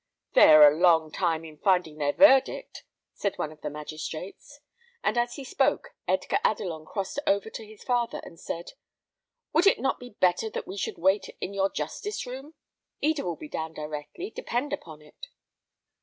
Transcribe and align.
"They 0.33 0.47
are 0.47 0.67
a 0.67 0.75
long 0.75 1.11
time 1.11 1.45
in 1.45 1.59
finding 1.59 1.99
their 1.99 2.11
verdict," 2.11 2.85
said 3.13 3.37
one 3.37 3.51
of 3.51 3.61
the 3.61 3.69
magistrates; 3.69 4.59
and 5.03 5.15
as 5.15 5.35
he 5.35 5.43
spoke 5.43 5.89
Edgar 6.07 6.39
Adelon 6.43 6.87
crossed 6.87 7.19
over 7.27 7.51
to 7.51 7.63
his 7.67 7.83
father, 7.83 8.19
and 8.23 8.39
said, 8.39 8.71
"Would 9.53 9.67
it 9.67 9.79
not 9.79 9.99
be 9.99 10.09
better 10.09 10.49
that 10.49 10.65
we 10.67 10.75
should 10.75 10.97
wait 10.97 11.29
in 11.39 11.53
your 11.53 11.69
justice 11.69 12.25
room? 12.25 12.55
Eda 12.99 13.23
will 13.23 13.35
be 13.35 13.47
down 13.47 13.73
directly, 13.73 14.31
depend 14.31 14.73
upon 14.73 15.03
it." 15.03 15.27